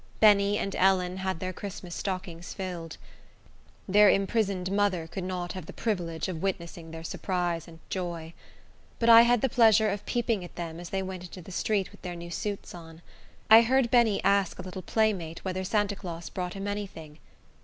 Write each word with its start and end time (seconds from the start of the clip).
Benny 0.19 0.57
and 0.57 0.75
Ellen 0.77 1.17
had 1.17 1.39
their 1.39 1.53
Christmas 1.53 1.93
stockings 1.93 2.55
filled. 2.55 2.97
Their 3.87 4.09
imprisoned 4.09 4.71
mother 4.71 5.05
could 5.05 5.23
not 5.23 5.51
have 5.53 5.67
the 5.67 5.73
privilege 5.73 6.27
of 6.27 6.41
witnessing 6.41 6.89
their 6.89 7.03
surprise 7.03 7.67
and 7.67 7.77
joy. 7.91 8.33
But 8.97 9.09
I 9.09 9.21
had 9.21 9.41
the 9.41 9.47
pleasure 9.47 9.89
of 9.91 10.03
peeping 10.07 10.43
at 10.43 10.55
them 10.55 10.79
as 10.79 10.89
they 10.89 11.03
went 11.03 11.25
into 11.25 11.43
the 11.43 11.51
street 11.51 11.91
with 11.91 12.01
their 12.01 12.15
new 12.15 12.31
suits 12.31 12.73
on. 12.73 13.03
I 13.47 13.61
heard 13.61 13.91
Benny 13.91 14.23
ask 14.23 14.57
a 14.57 14.63
little 14.63 14.81
playmate 14.81 15.45
whether 15.45 15.63
Santa 15.63 15.95
Claus 15.95 16.31
brought 16.31 16.55
him 16.55 16.67
any 16.67 16.87
thing. 16.87 17.19